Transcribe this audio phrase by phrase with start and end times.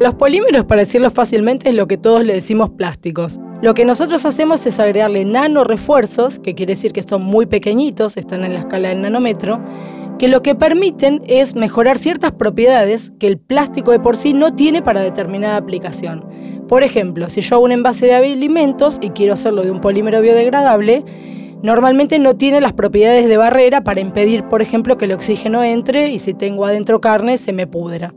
[0.00, 3.40] Los polímeros, para decirlo fácilmente, es lo que todos le decimos plásticos.
[3.62, 8.16] Lo que nosotros hacemos es agregarle nano refuerzos, que quiere decir que son muy pequeñitos,
[8.16, 9.60] están en la escala del nanómetro,
[10.16, 14.54] que lo que permiten es mejorar ciertas propiedades que el plástico de por sí no
[14.54, 16.24] tiene para determinada aplicación.
[16.68, 20.20] Por ejemplo, si yo hago un envase de alimentos y quiero hacerlo de un polímero
[20.20, 21.04] biodegradable,
[21.64, 26.10] normalmente no tiene las propiedades de barrera para impedir, por ejemplo, que el oxígeno entre
[26.10, 28.14] y si tengo adentro carne se me pudra.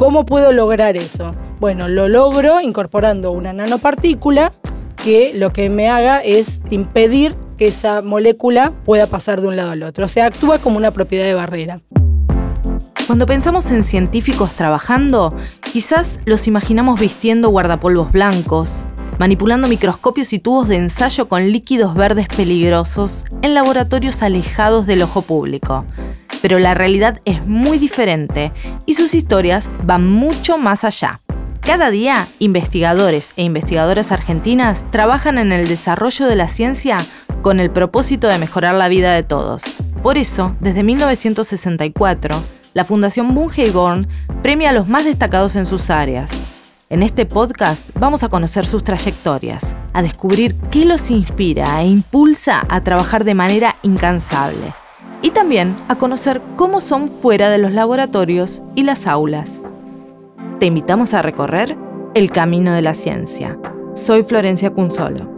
[0.00, 1.34] ¿Cómo puedo lograr eso?
[1.60, 4.50] Bueno, lo logro incorporando una nanopartícula
[5.04, 9.72] que lo que me haga es impedir que esa molécula pueda pasar de un lado
[9.72, 10.06] al otro.
[10.06, 11.82] O sea, actúa como una propiedad de barrera.
[13.06, 15.36] Cuando pensamos en científicos trabajando,
[15.70, 18.84] quizás los imaginamos vistiendo guardapolvos blancos,
[19.18, 25.20] manipulando microscopios y tubos de ensayo con líquidos verdes peligrosos en laboratorios alejados del ojo
[25.20, 25.84] público
[26.42, 28.52] pero la realidad es muy diferente
[28.86, 31.20] y sus historias van mucho más allá.
[31.60, 36.98] Cada día, investigadores e investigadoras argentinas trabajan en el desarrollo de la ciencia
[37.42, 39.62] con el propósito de mejorar la vida de todos.
[40.02, 42.42] Por eso, desde 1964,
[42.74, 44.08] la Fundación Born
[44.42, 46.30] premia a los más destacados en sus áreas.
[46.88, 52.64] En este podcast vamos a conocer sus trayectorias, a descubrir qué los inspira e impulsa
[52.68, 54.72] a trabajar de manera incansable
[55.22, 59.62] y también a conocer cómo son fuera de los laboratorios y las aulas.
[60.58, 61.76] Te invitamos a recorrer
[62.14, 63.58] el camino de la ciencia.
[63.94, 65.28] Soy Florencia Cunzolo.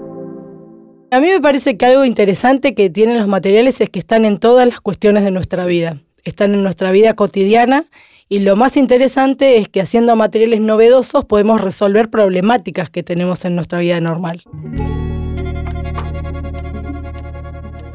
[1.10, 4.38] A mí me parece que algo interesante que tienen los materiales es que están en
[4.38, 5.98] todas las cuestiones de nuestra vida.
[6.24, 7.84] Están en nuestra vida cotidiana
[8.28, 13.56] y lo más interesante es que haciendo materiales novedosos podemos resolver problemáticas que tenemos en
[13.56, 14.42] nuestra vida normal.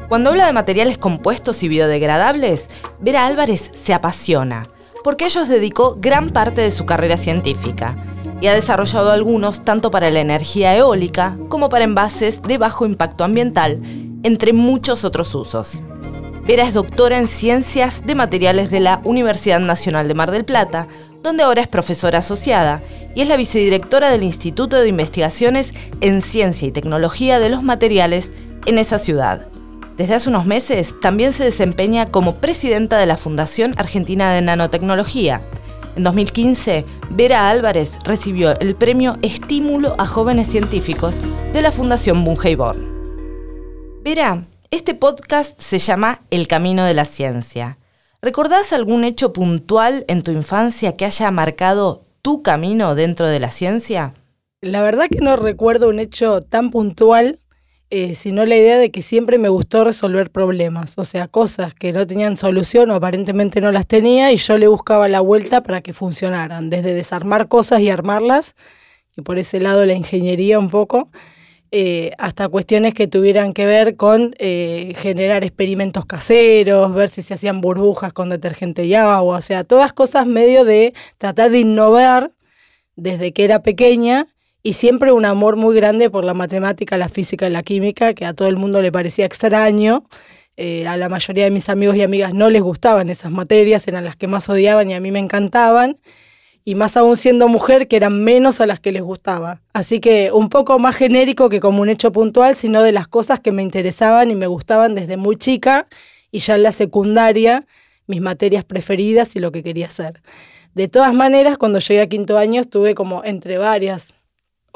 [0.08, 4.62] Cuando habla de materiales compuestos y biodegradables, Vera Álvarez se apasiona,
[5.04, 8.02] porque ellos dedicó gran parte de su carrera científica
[8.40, 13.22] y ha desarrollado algunos tanto para la energía eólica como para envases de bajo impacto
[13.22, 13.82] ambiental,
[14.22, 15.82] entre muchos otros usos.
[16.46, 20.88] Vera es doctora en Ciencias de Materiales de la Universidad Nacional de Mar del Plata,
[21.22, 22.82] donde ahora es profesora asociada
[23.14, 28.32] y es la vicedirectora del Instituto de Investigaciones en Ciencia y Tecnología de los Materiales
[28.64, 29.48] en esa ciudad.
[29.98, 35.42] Desde hace unos meses también se desempeña como presidenta de la Fundación Argentina de Nanotecnología.
[35.96, 41.18] En 2015, Vera Álvarez recibió el premio Estímulo a Jóvenes Científicos
[41.52, 42.86] de la Fundación Born.
[44.04, 47.78] Vera, este podcast se llama El Camino de la Ciencia.
[48.22, 53.50] ¿Recordás algún hecho puntual en tu infancia que haya marcado tu camino dentro de la
[53.50, 54.14] ciencia?
[54.60, 57.40] La verdad que no recuerdo un hecho tan puntual,
[57.90, 61.92] eh, sino la idea de que siempre me gustó resolver problemas, o sea, cosas que
[61.92, 65.80] no tenían solución o aparentemente no las tenía y yo le buscaba la vuelta para
[65.80, 68.56] que funcionaran, desde desarmar cosas y armarlas,
[69.16, 71.08] y por ese lado la ingeniería un poco,
[71.70, 77.34] eh, hasta cuestiones que tuvieran que ver con eh, generar experimentos caseros, ver si se
[77.34, 82.32] hacían burbujas con detergente y agua, o sea, todas cosas medio de tratar de innovar
[82.96, 84.26] desde que era pequeña
[84.62, 88.26] y siempre un amor muy grande por la matemática, la física y la química, que
[88.26, 90.04] a todo el mundo le parecía extraño.
[90.56, 94.04] Eh, a la mayoría de mis amigos y amigas no les gustaban esas materias, eran
[94.04, 95.98] las que más odiaban y a mí me encantaban.
[96.64, 99.62] Y más aún siendo mujer, que eran menos a las que les gustaba.
[99.72, 103.40] Así que un poco más genérico que como un hecho puntual, sino de las cosas
[103.40, 105.86] que me interesaban y me gustaban desde muy chica
[106.30, 107.64] y ya en la secundaria,
[108.06, 110.20] mis materias preferidas y lo que quería hacer.
[110.74, 114.17] De todas maneras, cuando llegué a quinto año estuve como entre varias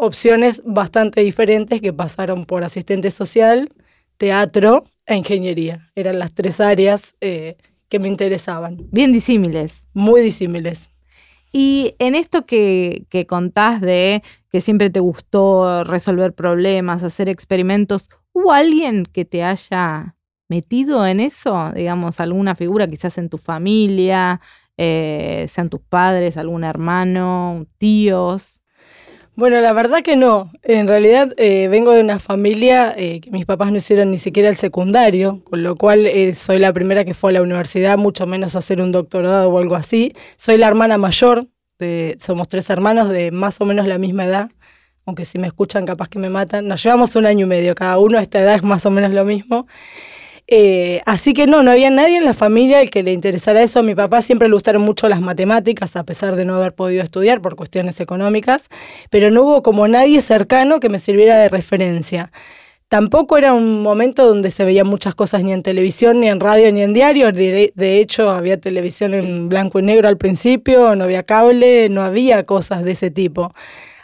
[0.02, 3.72] opciones bastante diferentes que pasaron por asistente social,
[4.16, 5.90] teatro e ingeniería.
[5.94, 7.56] Eran las tres áreas eh,
[7.88, 8.78] que me interesaban.
[8.90, 9.86] Bien disímiles.
[9.94, 10.90] Muy disímiles.
[11.52, 18.08] Y en esto que, que contás de que siempre te gustó resolver problemas, hacer experimentos,
[18.32, 20.16] ¿hubo alguien que te haya
[20.48, 21.70] metido en eso?
[21.76, 24.40] Digamos, alguna figura quizás en tu familia,
[24.76, 28.62] eh, sean tus padres, algún hermano, tíos.
[29.34, 30.50] Bueno, la verdad que no.
[30.62, 34.50] En realidad eh, vengo de una familia eh, que mis papás no hicieron ni siquiera
[34.50, 38.26] el secundario, con lo cual eh, soy la primera que fue a la universidad, mucho
[38.26, 40.12] menos a hacer un doctorado o algo así.
[40.36, 41.48] Soy la hermana mayor,
[41.78, 44.50] de, somos tres hermanos de más o menos la misma edad,
[45.06, 46.68] aunque si me escuchan capaz que me matan.
[46.68, 49.12] Nos llevamos un año y medio, cada uno a esta edad es más o menos
[49.12, 49.66] lo mismo.
[50.48, 53.78] Eh, así que no, no había nadie en la familia al que le interesara eso.
[53.78, 57.02] A mi papá siempre le gustaron mucho las matemáticas, a pesar de no haber podido
[57.02, 58.68] estudiar por cuestiones económicas,
[59.10, 62.30] pero no hubo como nadie cercano que me sirviera de referencia.
[62.92, 66.70] Tampoco era un momento donde se veían muchas cosas ni en televisión, ni en radio,
[66.70, 67.32] ni en diario.
[67.32, 72.44] De, hecho, había televisión en blanco y negro al principio, no había cable, no había
[72.44, 73.54] cosas de ese tipo.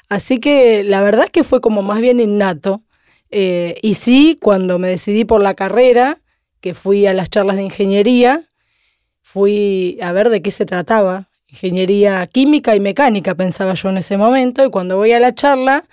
[0.08, 2.80] Así que la verdad es que fue como más bien innato.
[3.30, 6.22] Eh, y sí, cuando me decidí por la carrera,
[6.60, 8.44] que fui a las charlas de ingeniería,
[9.22, 11.28] fui a ver de qué se trataba.
[11.48, 15.84] Ingeniería química y mecánica pensaba yo en ese momento, y cuando voy a la charla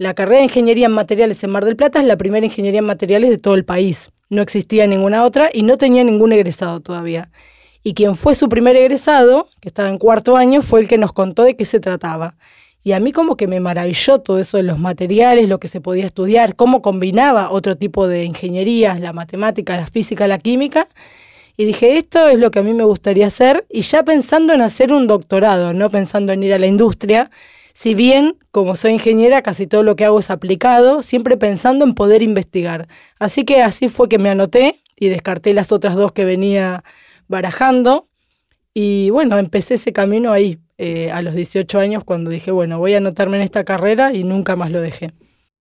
[0.00, 2.86] la carrera de Ingeniería en Materiales en Mar del Plata es la primera ingeniería en
[2.86, 4.12] materiales de todo el país.
[4.30, 7.30] No existía ninguna otra y no tenía ningún egresado todavía.
[7.82, 11.12] Y quien fue su primer egresado, que estaba en cuarto año, fue el que nos
[11.12, 12.36] contó de qué se trataba.
[12.82, 15.80] Y a mí como que me maravilló todo eso de los materiales, lo que se
[15.80, 20.88] podía estudiar, cómo combinaba otro tipo de ingenierías, la matemática, la física, la química.
[21.56, 23.66] Y dije, esto es lo que a mí me gustaría hacer.
[23.68, 27.30] Y ya pensando en hacer un doctorado, no pensando en ir a la industria,
[27.72, 31.94] si bien, como soy ingeniera, casi todo lo que hago es aplicado, siempre pensando en
[31.94, 32.88] poder investigar.
[33.18, 36.82] Así que así fue que me anoté y descarté las otras dos que venía
[37.28, 38.08] barajando.
[38.74, 42.94] Y bueno, empecé ese camino ahí, eh, a los 18 años, cuando dije, bueno, voy
[42.94, 45.12] a anotarme en esta carrera y nunca más lo dejé.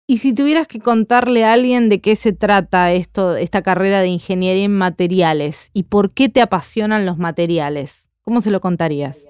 [0.07, 4.07] Y si tuvieras que contarle a alguien de qué se trata esto, esta carrera de
[4.07, 9.27] ingeniería en materiales y por qué te apasionan los materiales, ¿cómo se lo contarías?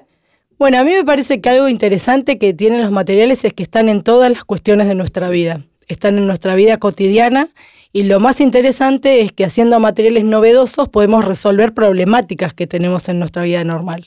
[0.58, 3.88] Bueno, a mí me parece que algo interesante que tienen los materiales es que están
[3.88, 7.48] en todas las cuestiones de nuestra vida, están en nuestra vida cotidiana
[7.90, 13.18] y lo más interesante es que haciendo materiales novedosos podemos resolver problemáticas que tenemos en
[13.18, 14.06] nuestra vida normal.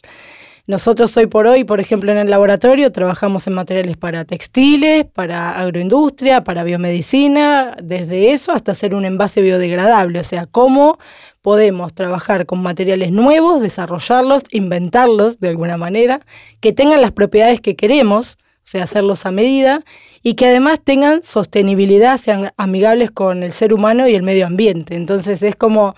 [0.65, 5.60] Nosotros hoy por hoy, por ejemplo, en el laboratorio trabajamos en materiales para textiles, para
[5.60, 11.00] agroindustria, para biomedicina, desde eso hasta hacer un envase biodegradable, o sea, cómo
[11.42, 16.21] podemos trabajar con materiales nuevos, desarrollarlos, inventarlos de alguna manera,
[16.62, 19.83] que tengan las propiedades que queremos, o sea, hacerlos a medida,
[20.21, 24.95] y que además tengan sostenibilidad, sean amigables con el ser humano y el medio ambiente.
[24.95, 25.94] Entonces es como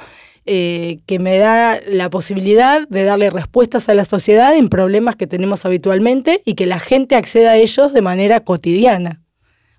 [0.48, 5.26] eh, que me da la posibilidad de darle respuestas a la sociedad en problemas que
[5.26, 9.22] tenemos habitualmente y que la gente acceda a ellos de manera cotidiana.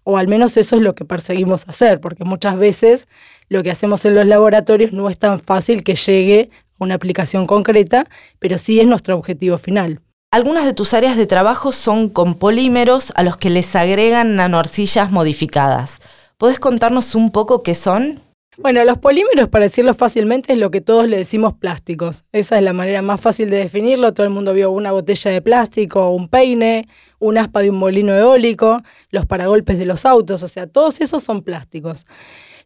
[0.03, 3.07] O al menos eso es lo que perseguimos hacer, porque muchas veces
[3.49, 7.47] lo que hacemos en los laboratorios no es tan fácil que llegue a una aplicación
[7.47, 8.09] concreta,
[8.39, 10.01] pero sí es nuestro objetivo final.
[10.33, 15.13] Algunas de tus áreas de trabajo son con polímeros a los que les agregan nanoarcillas
[15.13, 16.01] modificadas.
[16.39, 18.21] ¿Podés contarnos un poco qué son?
[18.59, 22.25] Bueno, los polímeros, para decirlo fácilmente, es lo que todos le decimos plásticos.
[22.33, 24.15] Esa es la manera más fácil de definirlo.
[24.15, 26.89] Todo el mundo vio una botella de plástico, un peine,
[27.19, 31.23] un aspa de un molino eólico, los paragolpes de los autos, o sea, todos esos
[31.23, 32.07] son plásticos.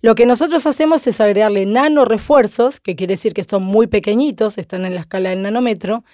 [0.01, 4.59] Lo que nosotros hacemos es agregarle nano refuerzos, que quiere decir que son muy pequeñitos,
[4.59, 6.05] están en la escala del nanómetro,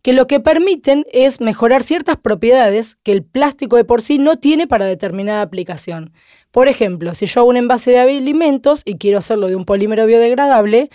[0.00, 4.36] que lo que permiten es mejorar ciertas propiedades que el plástico de por sí no
[4.36, 6.12] tiene para determinada aplicación.
[6.54, 10.06] Por ejemplo, si yo hago un envase de alimentos y quiero hacerlo de un polímero
[10.06, 10.88] biodegradable,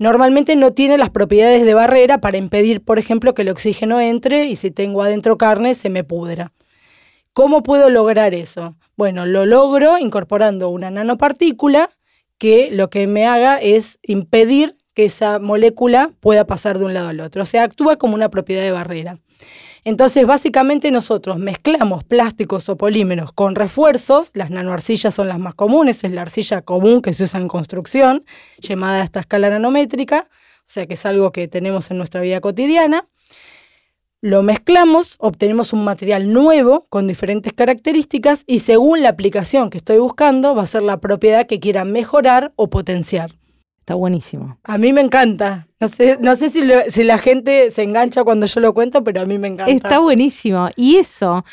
[0.00, 4.46] normalmente no tiene las propiedades de barrera para impedir, por ejemplo, que el oxígeno entre
[4.46, 6.50] y si tengo adentro carne se me pudra.
[7.32, 8.74] ¿Cómo puedo lograr eso?
[8.96, 11.90] Bueno, lo logro incorporando una nanopartícula
[12.36, 17.10] que lo que me haga es impedir que esa molécula pueda pasar de un lado
[17.10, 17.42] al otro.
[17.42, 19.20] O sea, actúa como una propiedad de barrera.
[19.86, 26.02] Entonces, básicamente nosotros mezclamos plásticos o polímeros con refuerzos, las nanoarcillas son las más comunes,
[26.02, 28.24] es la arcilla común que se usa en construcción,
[28.58, 32.40] llamada a esta escala nanométrica, o sea que es algo que tenemos en nuestra vida
[32.40, 33.06] cotidiana.
[34.20, 39.98] Lo mezclamos, obtenemos un material nuevo con diferentes características y según la aplicación que estoy
[39.98, 43.30] buscando va a ser la propiedad que quiera mejorar o potenciar.
[43.86, 44.58] Está buenísimo.
[44.64, 45.68] A mí me encanta.
[45.78, 49.20] No sé, no sé si, si la gente se engancha cuando yo lo cuento, pero
[49.20, 49.70] a mí me encanta.
[49.70, 50.68] Está buenísimo.
[50.74, 51.44] Y eso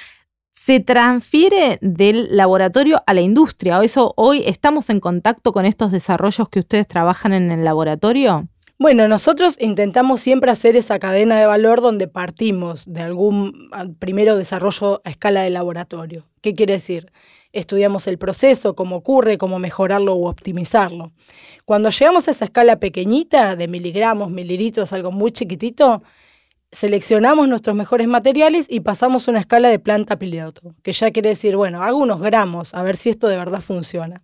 [0.50, 3.78] se transfiere del laboratorio a la industria.
[3.78, 8.48] ¿O eso hoy estamos en contacto con estos desarrollos que ustedes trabajan en el laboratorio?
[8.80, 15.04] Bueno, nosotros intentamos siempre hacer esa cadena de valor donde partimos de algún primero desarrollo
[15.06, 16.26] a escala de laboratorio.
[16.42, 17.12] ¿Qué quiere decir?
[17.54, 21.12] estudiamos el proceso, cómo ocurre, cómo mejorarlo o optimizarlo.
[21.66, 26.04] Cuando llegamos a esa escala pequeñita de miligramos, mililitros, algo muy chiquitito,
[26.74, 31.56] seleccionamos nuestros mejores materiales y pasamos una escala de planta piloto, que ya quiere decir,
[31.56, 34.24] bueno, hago unos gramos a ver si esto de verdad funciona.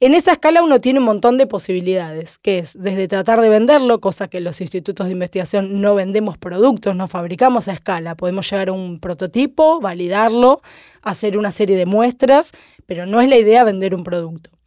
[0.00, 4.00] En esa escala uno tiene un montón de posibilidades, que es desde tratar de venderlo,
[4.00, 8.14] cosa que los institutos de investigación no vendemos productos, no fabricamos a escala.
[8.14, 10.60] Podemos llegar a un prototipo, validarlo,
[11.02, 12.52] hacer una serie de muestras,
[12.86, 14.57] pero no es la idea vender un producto.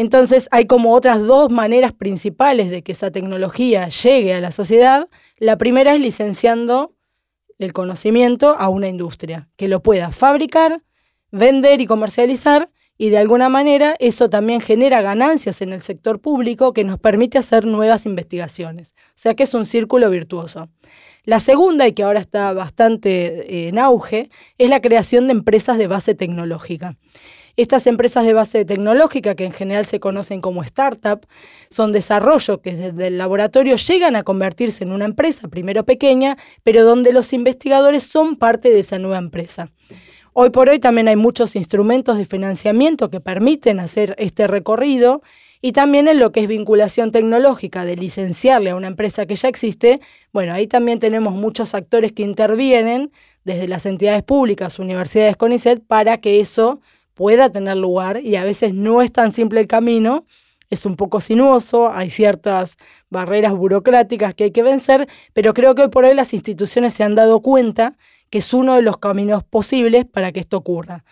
[0.00, 5.10] Entonces hay como otras dos maneras principales de que esa tecnología llegue a la sociedad.
[5.36, 6.94] La primera es licenciando
[7.58, 10.80] el conocimiento a una industria que lo pueda fabricar,
[11.30, 16.72] vender y comercializar y de alguna manera eso también genera ganancias en el sector público
[16.72, 18.94] que nos permite hacer nuevas investigaciones.
[19.08, 20.70] O sea que es un círculo virtuoso.
[21.24, 25.76] La segunda, y que ahora está bastante eh, en auge, es la creación de empresas
[25.76, 26.96] de base tecnológica.
[27.56, 31.26] Estas empresas de base tecnológica, que en general se conocen como startup,
[31.68, 36.84] son desarrollos que desde el laboratorio llegan a convertirse en una empresa, primero pequeña, pero
[36.84, 39.70] donde los investigadores son parte de esa nueva empresa.
[40.32, 45.22] Hoy por hoy también hay muchos instrumentos de financiamiento que permiten hacer este recorrido
[45.60, 49.48] y también en lo que es vinculación tecnológica, de licenciarle a una empresa que ya
[49.48, 50.00] existe,
[50.32, 53.10] bueno, ahí también tenemos muchos actores que intervienen
[53.44, 56.80] desde las entidades públicas, universidades, CONICET, para que eso
[57.20, 60.24] pueda tener lugar y a veces no es tan simple el camino,
[60.70, 62.78] es un poco sinuoso, hay ciertas
[63.10, 67.04] barreras burocráticas que hay que vencer, pero creo que hoy por hoy las instituciones se
[67.04, 67.98] han dado cuenta
[68.30, 71.04] que es uno de los caminos posibles para que esto ocurra.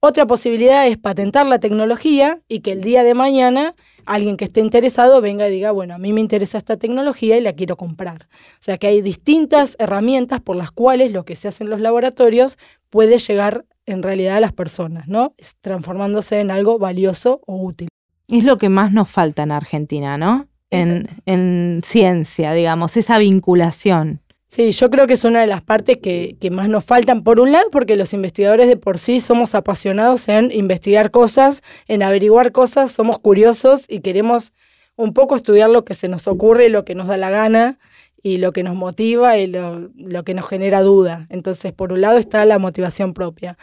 [0.00, 4.62] Otra posibilidad es patentar la tecnología y que el día de mañana alguien que esté
[4.62, 8.26] interesado venga y diga, bueno, a mí me interesa esta tecnología y la quiero comprar.
[8.32, 11.78] O sea que hay distintas herramientas por las cuales lo que se hace en los
[11.78, 12.58] laboratorios
[12.90, 15.34] puede llegar en realidad a las personas, ¿no?
[15.60, 17.88] transformándose en algo valioso o útil.
[18.28, 20.48] Es lo que más nos falta en Argentina, ¿no?
[20.70, 24.22] En, en, ciencia, digamos, esa vinculación.
[24.52, 27.22] Sí, yo creo que es una de las partes que, más nos faltan.
[27.22, 32.02] Por un lado, porque los investigadores de por sí somos apasionados en investigar cosas, en
[32.02, 34.52] averiguar cosas, somos curiosos y queremos
[34.96, 37.78] un poco estudiar lo que se nos ocurre, lo que nos da la gana
[38.22, 41.26] y lo que nos motiva y lo, lo que nos genera duda.
[41.28, 43.58] Entonces, por un lado está la motivación propia.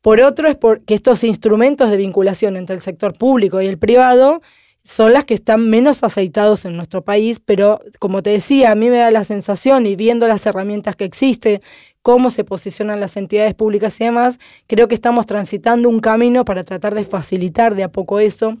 [0.00, 4.42] Por otro es porque estos instrumentos de vinculación entre el sector público y el privado
[4.84, 8.90] son las que están menos aceitados en nuestro país, pero como te decía, a mí
[8.90, 11.60] me da la sensación, y viendo las herramientas que existen,
[12.02, 16.64] cómo se posicionan las entidades públicas y demás, creo que estamos transitando un camino para
[16.64, 18.56] tratar de facilitar de a poco eso.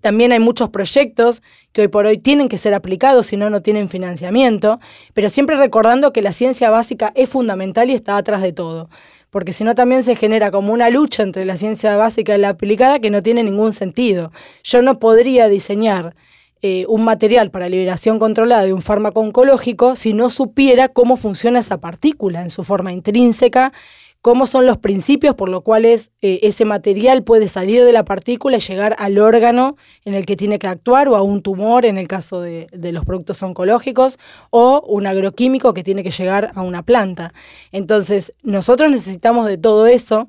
[0.00, 1.42] También hay muchos proyectos
[1.72, 4.80] que hoy por hoy tienen que ser aplicados, si no, no tienen financiamiento,
[5.14, 8.88] pero siempre recordando que la ciencia básica es fundamental y está atrás de todo
[9.30, 12.50] porque si no también se genera como una lucha entre la ciencia básica y la
[12.50, 14.32] aplicada que no tiene ningún sentido.
[14.62, 16.14] Yo no podría diseñar
[16.62, 21.58] eh, un material para liberación controlada de un fármaco oncológico si no supiera cómo funciona
[21.58, 23.74] esa partícula en su forma intrínseca
[24.26, 28.56] cómo son los principios por los cuales eh, ese material puede salir de la partícula
[28.56, 31.96] y llegar al órgano en el que tiene que actuar o a un tumor en
[31.96, 34.18] el caso de, los productos oncológicos
[34.50, 37.32] o un agroquímico que tiene que llegar a una planta.
[37.70, 40.28] Entonces, nosotros necesitamos de todo eso.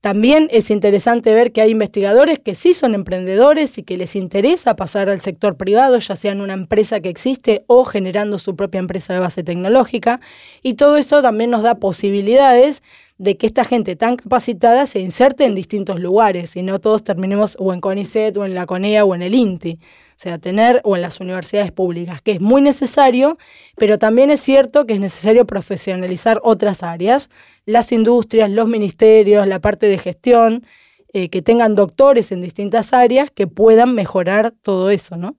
[0.00, 4.74] También es interesante ver que hay investigadores que sí son emprendedores y que les interesa
[4.74, 8.78] pasar al sector privado, ya sea en una empresa que existe o generando su propia
[8.78, 10.20] empresa de base tecnológica.
[10.62, 12.82] Y todo esto también nos da posibilidades
[13.18, 17.56] de que esta gente tan capacitada se inserte en distintos lugares y no todos terminemos
[17.58, 19.80] o en CONICET o en la CONEA o en el INTI.
[19.82, 23.36] O sea, tener o en las universidades públicas, que es muy necesario,
[23.76, 27.28] pero también es cierto que es necesario profesionalizar otras áreas,
[27.66, 30.64] las industrias, los ministerios, la parte de gestión,
[31.12, 35.36] eh, que tengan doctores en distintas áreas que puedan mejorar todo eso, ¿no?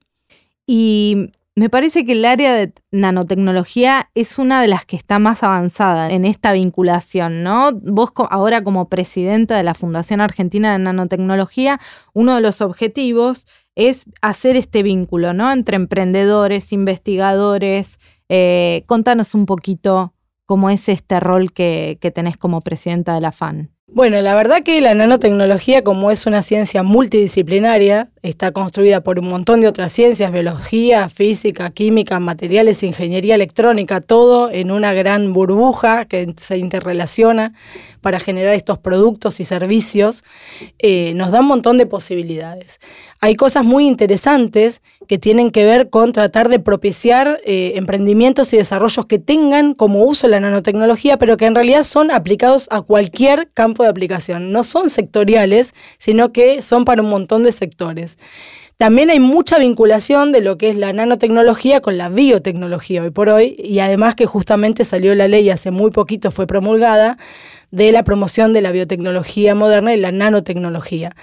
[0.66, 5.44] Y me parece que el área de nanotecnología es una de las que está más
[5.44, 7.72] avanzada en esta vinculación, ¿no?
[7.74, 11.80] Vos ahora como presidenta de la Fundación Argentina de Nanotecnología,
[12.14, 15.52] uno de los objetivos es hacer este vínculo, ¿no?
[15.52, 17.98] Entre emprendedores, investigadores.
[18.30, 20.14] Eh, contanos un poquito
[20.46, 23.72] cómo es este rol que, que tenés como presidenta de la FAN.
[23.92, 29.30] Bueno, la verdad que la nanotecnología, como es una ciencia multidisciplinaria, está construida por un
[29.30, 36.06] montón de otras ciencias, biología, física, química, materiales, ingeniería electrónica, todo en una gran burbuja
[36.06, 37.54] que se interrelaciona
[38.02, 40.24] para generar estos productos y servicios,
[40.80, 42.80] eh, nos da un montón de posibilidades.
[43.22, 48.58] Hay cosas muy interesantes que tienen que ver con tratar de propiciar eh, emprendimientos y
[48.58, 53.50] desarrollos que tengan como uso la nanotecnología, pero que en realidad son aplicados a cualquier
[53.54, 54.52] campo de aplicación.
[54.52, 58.09] No son sectoriales, sino que son para un montón de sectores.
[58.78, 63.28] También hay mucha vinculación de lo que es la nanotecnología con la biotecnología hoy por
[63.28, 67.18] hoy, y además que justamente salió la ley hace muy poquito, fue promulgada,
[67.72, 71.16] de la promoción de la biotecnología moderna y la nanotecnología.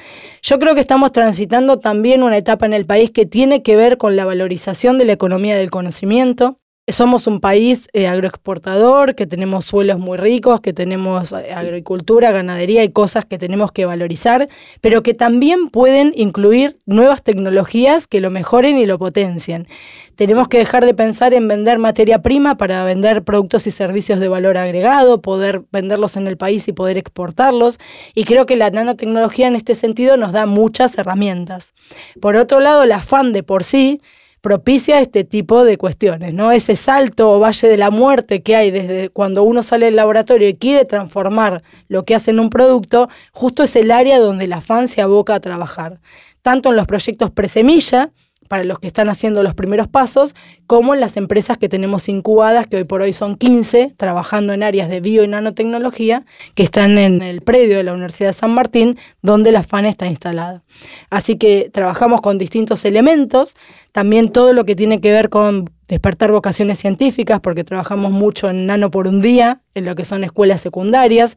[0.43, 3.97] Yo creo que estamos transitando también una etapa en el país que tiene que ver
[3.99, 6.61] con la valorización de la economía del conocimiento.
[6.89, 12.85] Somos un país eh, agroexportador, que tenemos suelos muy ricos, que tenemos eh, agricultura, ganadería
[12.85, 14.49] y cosas que tenemos que valorizar,
[14.81, 19.67] pero que también pueden incluir nuevas tecnologías que lo mejoren y lo potencien.
[20.15, 24.29] Tenemos que dejar de pensar en vender materia prima para vender productos y servicios de
[24.29, 27.81] valor agregado, poder venderlos en el país y poder exportarlos.
[28.15, 31.75] Y creo que la nanotecnología en este sentido nos da muchas herramientas.
[32.21, 34.01] Por otro lado, el afán de por sí
[34.47, 36.53] propicia este tipo de cuestiones, ¿no?
[36.53, 40.49] Ese salto o valle de la muerte que hay desde cuando uno sale del laboratorio
[40.49, 44.61] y quiere transformar lo que hace en un producto, justo es el área donde la
[44.61, 45.99] FAN se aboca a trabajar,
[46.43, 48.13] tanto en los proyectos presemilla,
[48.47, 50.35] para los que están haciendo los primeros pasos,
[50.67, 54.63] como en las empresas que tenemos incubadas, que hoy por hoy son 15, trabajando en
[54.63, 56.25] áreas de bio y nanotecnología,
[56.55, 60.07] que están en el predio de la Universidad de San Martín, donde la FAN está
[60.07, 60.63] instalada.
[61.11, 63.55] Así que trabajamos con distintos elementos,
[63.93, 68.67] también todo lo que tiene que ver con despertar vocaciones científicas, porque trabajamos mucho en
[68.67, 71.37] Nano por un día, en lo que son escuelas secundarias,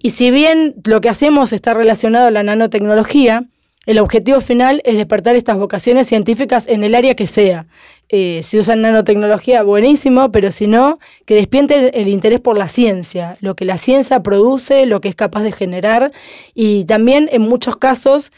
[0.00, 3.44] y si bien lo que hacemos está relacionado a la nanotecnología,
[3.86, 7.66] el objetivo final es despertar estas vocaciones científicas en el área que sea.
[8.08, 13.38] Eh, si usan nanotecnología, buenísimo, pero si no, que despierten el interés por la ciencia,
[13.40, 16.12] lo que la ciencia produce, lo que es capaz de generar
[16.54, 18.32] y también en muchos casos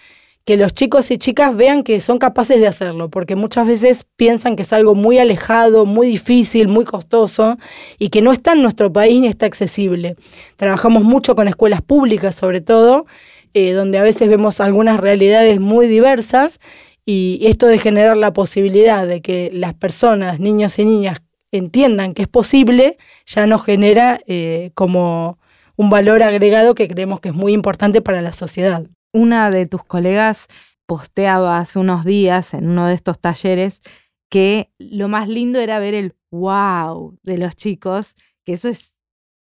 [0.44, 4.56] que los chicos y chicas vean que son capaces de hacerlo, porque muchas veces piensan
[4.56, 7.58] que es algo muy alejado, muy difícil, muy costoso
[7.98, 10.16] y que no está en nuestro país ni está accesible.
[10.56, 13.06] Trabajamos mucho con escuelas públicas sobre todo
[13.54, 16.60] eh, donde a veces vemos algunas realidades muy diversas
[17.06, 22.22] y esto de generar la posibilidad de que las personas, niños y niñas, entiendan que
[22.22, 25.38] es posible, ya nos genera eh, como
[25.76, 28.86] un valor agregado que creemos que es muy importante para la sociedad.
[29.12, 30.46] Una de tus colegas
[30.86, 33.80] posteaba hace unos días en uno de estos talleres
[34.28, 38.96] que lo más lindo era ver el wow de los chicos, que eso es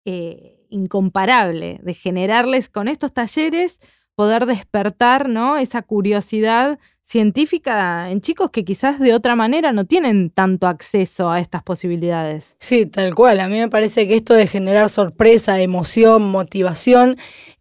[0.07, 3.78] eh, incomparable, de generarles con estos talleres,
[4.14, 5.56] poder despertar ¿no?
[5.56, 6.78] esa curiosidad
[7.10, 12.54] científica en chicos que quizás de otra manera no tienen tanto acceso a estas posibilidades.
[12.60, 13.40] Sí, tal cual.
[13.40, 17.16] A mí me parece que esto de generar sorpresa, emoción, motivación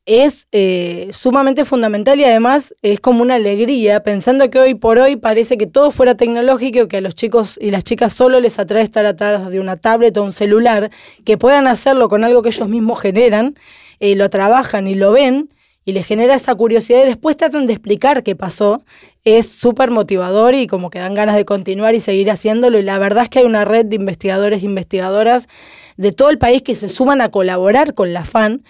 [0.10, 5.18] es eh, sumamente fundamental y además es como una alegría, pensando que hoy por hoy
[5.18, 8.82] parece que todo fuera tecnológico, que a los chicos y las chicas solo les atrae
[8.82, 10.90] estar atrás de una tablet o un celular,
[11.26, 13.54] que puedan hacerlo con algo que ellos mismos generan,
[14.00, 15.52] eh, lo trabajan y lo ven
[15.86, 18.84] y les genera esa curiosidad y después tratan de explicar qué pasó,
[19.26, 22.80] es súper motivador y como que dan ganas de continuar y seguir haciéndolo.
[22.80, 25.48] Y la verdad es que hay una red de investigadores e investigadoras
[25.98, 28.64] de todo el país que se suman a colaborar con la FAN.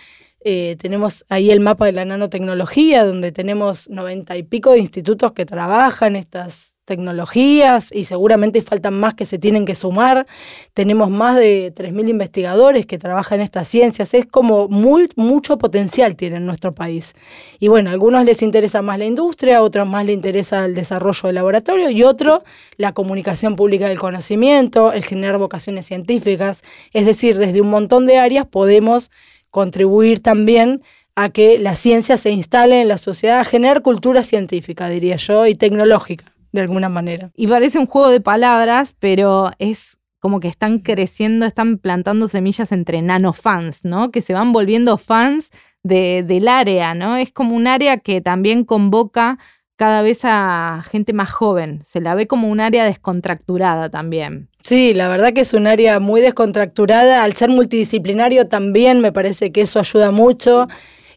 [0.52, 5.34] Eh, tenemos ahí el mapa de la nanotecnología, donde tenemos noventa y pico de institutos
[5.34, 10.26] que trabajan estas tecnologías y seguramente faltan más que se tienen que sumar.
[10.74, 14.16] Tenemos más de 3.000 investigadores que trabajan estas ciencias.
[14.16, 17.14] Es como muy, mucho potencial tiene en nuestro país.
[17.60, 20.74] Y bueno, a algunos les interesa más la industria, a otros más les interesa el
[20.74, 22.44] desarrollo del laboratorio y otro
[22.76, 26.64] la comunicación pública del conocimiento, el generar vocaciones científicas.
[26.92, 29.12] Es decir, desde un montón de áreas podemos
[29.52, 30.82] contribuir también
[31.16, 35.48] a que la ciencia se instale en la sociedad, a generar cultura científica, diría yo,
[35.48, 37.32] y tecnológica de alguna manera.
[37.36, 42.72] Y parece un juego de palabras, pero es como que están creciendo, están plantando semillas
[42.72, 44.12] entre nanofans, ¿no?
[44.12, 45.50] Que se van volviendo fans
[45.84, 47.16] de, del área, ¿no?
[47.16, 49.40] Es como un área que también convoca
[49.80, 51.80] cada vez a gente más joven.
[51.90, 54.50] Se la ve como un área descontracturada también.
[54.62, 57.24] Sí, la verdad que es un área muy descontracturada.
[57.24, 60.68] Al ser multidisciplinario también me parece que eso ayuda mucho.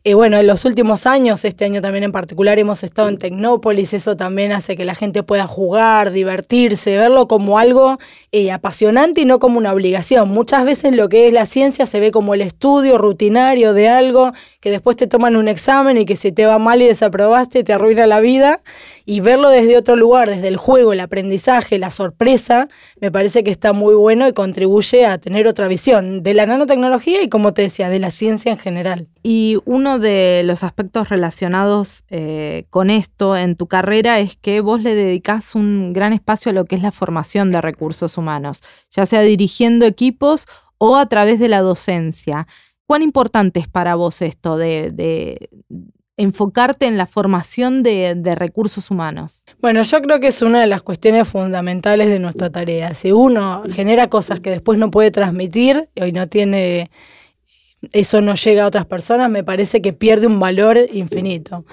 [0.05, 3.95] Y bueno, en los últimos años, este año también en particular, hemos estado en Tecnópolis,
[3.95, 7.99] eso también hace que la gente pueda jugar, divertirse, verlo como algo
[8.31, 10.29] eh, apasionante y no como una obligación.
[10.29, 14.33] Muchas veces lo que es la ciencia se ve como el estudio rutinario de algo
[14.63, 17.73] que después te toman un examen y que si te va mal y desaprobaste te
[17.73, 18.61] arruina la vida.
[19.05, 22.69] Y verlo desde otro lugar, desde el juego, el aprendizaje, la sorpresa,
[23.01, 27.23] me parece que está muy bueno y contribuye a tener otra visión de la nanotecnología
[27.23, 29.09] y, como te decía, de la ciencia en general.
[29.25, 34.81] Y uno de los aspectos relacionados eh, con esto en tu carrera es que vos
[34.81, 38.61] le dedicás un gran espacio a lo que es la formación de recursos humanos,
[38.93, 40.47] ya sea dirigiendo equipos
[40.79, 42.47] o a través de la docencia.
[42.93, 45.49] ¿Cuán importante es para vos esto de,
[46.19, 49.45] enfocarte en la formación de, recursos humanos?
[49.63, 52.93] Bueno, yo creo que es una de las cuestiones fundamentales de nuestra tarea.
[52.93, 56.91] Si uno genera cosas que después no puede transmitir y no tiene,
[57.93, 61.65] eso no llega a otras personas, me parece que pierde un valor infinito.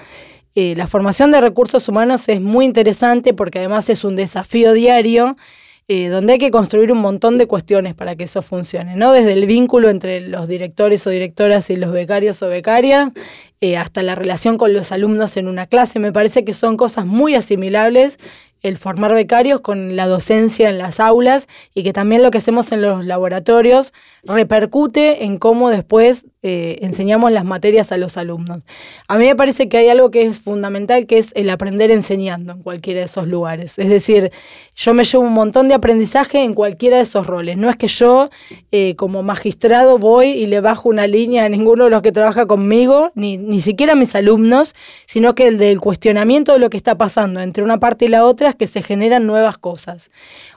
[0.54, 5.36] Eh, la formación de recursos humanos es muy interesante porque además es un desafío diario
[5.92, 9.12] eh, donde hay que construir un montón de cuestiones para que eso funcione, ¿no?
[9.12, 13.10] Desde el vínculo entre los directores o directoras y los becarios o becarias,
[13.60, 15.98] eh, hasta la relación con los alumnos en una clase.
[15.98, 18.20] Me parece que son cosas muy asimilables
[18.62, 22.70] el formar becarios con la docencia en las aulas y que también lo que hacemos
[22.70, 28.62] en los laboratorios repercute en cómo después eh, enseñamos las materias a los alumnos.
[29.08, 32.52] A mí me parece que hay algo que es fundamental, que es el aprender enseñando
[32.52, 33.78] en cualquiera de esos lugares.
[33.78, 34.32] Es decir,
[34.74, 37.58] yo me llevo un montón de aprendizaje en cualquiera de esos roles.
[37.58, 38.30] No es que yo
[38.72, 42.46] eh, como magistrado voy y le bajo una línea a ninguno de los que trabaja
[42.46, 44.74] conmigo, ni, ni siquiera a mis alumnos,
[45.04, 48.24] sino que el del cuestionamiento de lo que está pasando entre una parte y la
[48.24, 50.10] otra es que se generan nuevas cosas.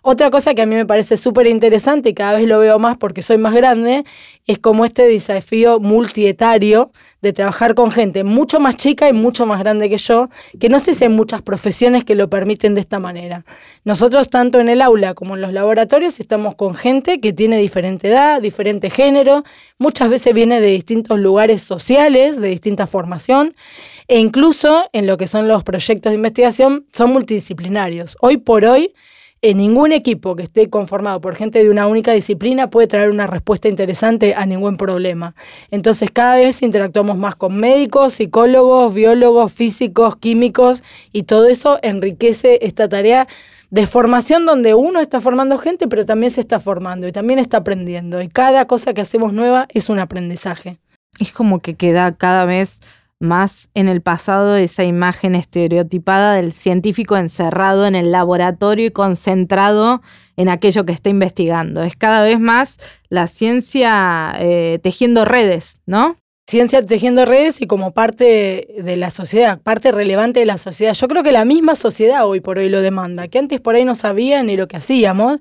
[0.05, 2.97] Otra cosa que a mí me parece súper interesante y cada vez lo veo más
[2.97, 4.03] porque soy más grande,
[4.45, 9.59] es como este desafío multietario de trabajar con gente mucho más chica y mucho más
[9.59, 12.99] grande que yo, que no sé si hay muchas profesiones que lo permiten de esta
[12.99, 13.45] manera.
[13.85, 18.09] Nosotros tanto en el aula como en los laboratorios estamos con gente que tiene diferente
[18.09, 19.45] edad, diferente género,
[19.77, 23.55] muchas veces viene de distintos lugares sociales, de distinta formación,
[24.09, 28.17] e incluso en lo que son los proyectos de investigación son multidisciplinarios.
[28.19, 28.93] Hoy por hoy,
[29.43, 33.27] en ningún equipo que esté conformado por gente de una única disciplina puede traer una
[33.27, 35.35] respuesta interesante a ningún problema.
[35.69, 42.59] Entonces cada vez interactuamos más con médicos, psicólogos, biólogos, físicos, químicos y todo eso enriquece
[42.61, 43.27] esta tarea
[43.69, 47.57] de formación donde uno está formando gente, pero también se está formando y también está
[47.57, 48.21] aprendiendo.
[48.21, 50.77] Y cada cosa que hacemos nueva es un aprendizaje.
[51.19, 52.79] Es como que queda cada vez
[53.23, 60.01] más en el pasado esa imagen estereotipada del científico encerrado en el laboratorio y concentrado
[60.37, 61.83] en aquello que está investigando.
[61.83, 62.77] Es cada vez más
[63.09, 66.17] la ciencia eh, tejiendo redes, ¿no?
[66.45, 70.93] Ciencia tejiendo redes y como parte de la sociedad, parte relevante de la sociedad.
[70.93, 73.85] Yo creo que la misma sociedad hoy por hoy lo demanda, que antes por ahí
[73.85, 75.39] no sabían ni lo que hacíamos.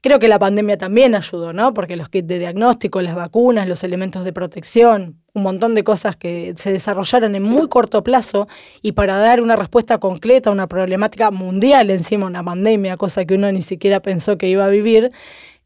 [0.00, 1.72] Creo que la pandemia también ayudó, ¿no?
[1.72, 6.16] Porque los kits de diagnóstico, las vacunas, los elementos de protección, un montón de cosas
[6.16, 8.48] que se desarrollaron en muy corto plazo
[8.80, 13.34] y para dar una respuesta concreta a una problemática mundial, encima una pandemia, cosa que
[13.34, 15.12] uno ni siquiera pensó que iba a vivir,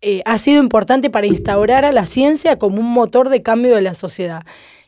[0.03, 3.83] eh, ha sido importante para instaurar a la ciencia como un motor de cambio de
[3.83, 4.43] la sociedad.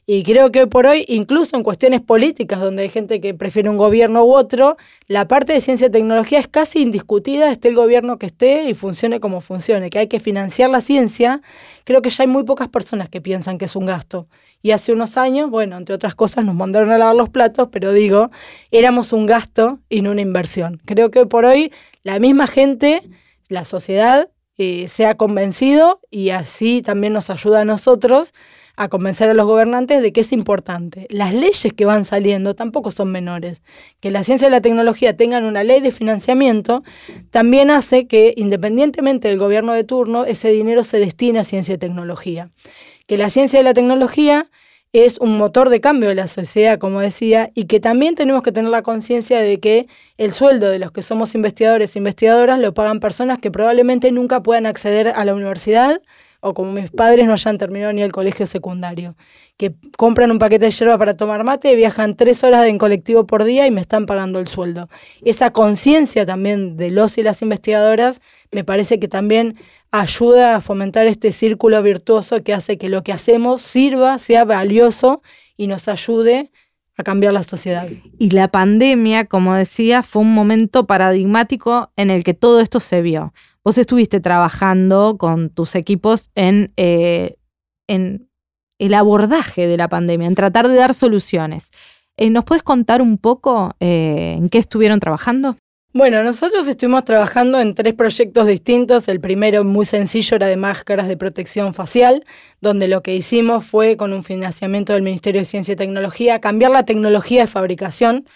[0.04, 3.70] Y creo que hoy por hoy, incluso en cuestiones políticas, donde hay gente que prefiere
[3.70, 7.76] un gobierno u otro, la parte de ciencia y tecnología es casi indiscutida, esté el
[7.76, 11.40] gobierno que esté y funcione como funcione, que hay que financiar la ciencia.
[11.84, 14.26] Creo que ya hay muy pocas personas que piensan que es un gasto.
[14.62, 17.92] Y hace unos años, bueno, entre otras cosas, nos mandaron a lavar los platos, pero
[17.92, 18.30] digo,
[18.70, 20.80] éramos un gasto y no una inversión.
[20.84, 21.72] Creo que por hoy
[22.04, 23.02] la misma gente,
[23.48, 28.32] la sociedad, eh, se ha convencido y así también nos ayuda a nosotros
[28.76, 31.06] a convencer a los gobernantes de que es importante.
[31.10, 33.62] Las leyes que van saliendo tampoco son menores.
[34.00, 36.82] Que la ciencia y la tecnología tengan una ley de financiamiento
[37.30, 41.78] también hace que, independientemente del gobierno de turno, ese dinero se destine a ciencia y
[41.78, 42.50] tecnología.
[43.06, 44.48] Que la ciencia y la tecnología
[44.92, 48.52] es un motor de cambio de la sociedad, como decía, y que también tenemos que
[48.52, 49.86] tener la conciencia de que
[50.18, 54.42] el sueldo de los que somos investigadores e investigadoras lo pagan personas que probablemente nunca
[54.42, 56.02] puedan acceder a la universidad
[56.44, 59.14] o como mis padres no hayan terminado ni el colegio secundario,
[59.56, 63.44] que compran un paquete de yerba para tomar mate, viajan tres horas en colectivo por
[63.44, 64.88] día y me están pagando el sueldo.
[65.24, 69.56] Esa conciencia también de los y las investigadoras me parece que también
[69.92, 75.22] ayuda a fomentar este círculo virtuoso que hace que lo que hacemos sirva, sea valioso
[75.56, 76.50] y nos ayude
[76.96, 77.86] a cambiar la sociedad.
[78.18, 83.02] Y la pandemia, como decía, fue un momento paradigmático en el que todo esto se
[83.02, 83.32] vio.
[83.64, 87.36] Vos estuviste trabajando con tus equipos en, eh,
[87.86, 91.68] el abordaje de la pandemia, en tratar de dar soluciones.
[92.16, 95.56] Eh, ¿Nos puedes contar un poco eh, en qué estuvieron trabajando?
[95.94, 99.08] Bueno, nosotros estuvimos trabajando en tres proyectos distintos.
[99.08, 102.24] El primero, muy sencillo, era de máscaras de protección facial,
[102.62, 106.70] donde lo que hicimos fue, con un financiamiento del Ministerio de Ciencia y Tecnología, cambiar
[106.70, 108.26] la tecnología de fabricación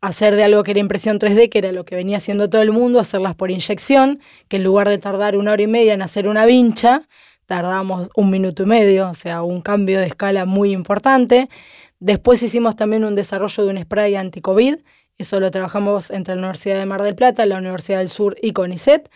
[0.00, 2.72] hacer de algo que era impresión 3D, que era lo que venía haciendo todo el
[2.72, 6.26] mundo, hacerlas por inyección, que en lugar de tardar una hora y media en hacer
[6.26, 7.08] una vincha,
[7.46, 11.48] tardamos un minuto y medio, o sea, un cambio de escala muy importante.
[12.00, 14.76] Después hicimos también un desarrollo de un spray anti-COVID,
[15.18, 18.52] eso lo trabajamos entre la Universidad de Mar del Plata, la Universidad del Sur y
[18.52, 19.08] CONICET.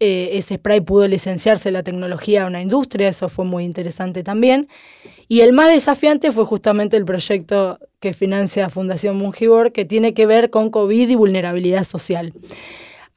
[0.00, 4.68] Eh, ese spray pudo licenciarse la tecnología a una industria, eso fue muy interesante también.
[5.26, 10.26] Y el más desafiante fue justamente el proyecto que financia Fundación Mungibor, que tiene que
[10.26, 12.32] ver con COVID y vulnerabilidad social.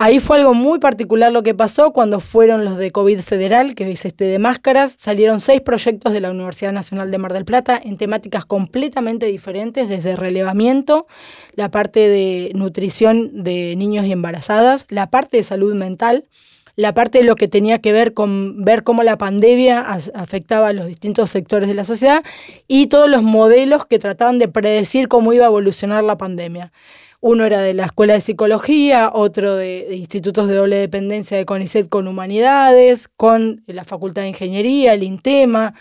[0.03, 3.91] Ahí fue algo muy particular lo que pasó cuando fueron los de COVID federal, que
[3.91, 4.95] es este de máscaras.
[4.97, 9.89] Salieron seis proyectos de la Universidad Nacional de Mar del Plata en temáticas completamente diferentes,
[9.89, 11.05] desde relevamiento,
[11.53, 16.25] la parte de nutrición de niños y embarazadas, la parte de salud mental,
[16.75, 19.81] la parte de lo que tenía que ver con ver cómo la pandemia
[20.15, 22.23] afectaba a los distintos sectores de la sociedad
[22.67, 26.71] y todos los modelos que trataban de predecir cómo iba a evolucionar la pandemia.
[27.21, 31.87] Uno era de la Escuela de Psicología, otro de, institutos de doble dependencia de CONICET
[31.87, 35.75] con Humanidades, con la Facultad de Ingeniería, el INTEMA.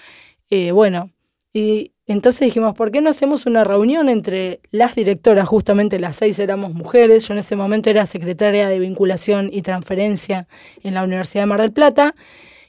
[0.50, 1.10] Eh, bueno,
[1.52, 5.48] y entonces dijimos, ¿por qué no hacemos una reunión entre las directoras?
[5.48, 7.26] Justamente las seis éramos mujeres.
[7.26, 10.46] Yo en ese momento era secretaria de vinculación y transferencia
[10.82, 12.14] en la Universidad de Mar del Plata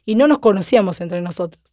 [0.05, 1.70] y no nos conocíamos entre nosotros.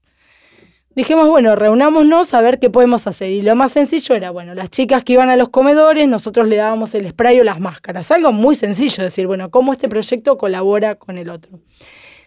[0.98, 3.30] Dijimos, bueno, reunámonos a ver qué podemos hacer.
[3.30, 6.56] Y lo más sencillo era, bueno, las chicas que iban a los comedores, nosotros le
[6.56, 8.10] dábamos el spray o las máscaras.
[8.10, 11.60] Algo muy sencillo, decir, bueno, cómo este proyecto colabora con el otro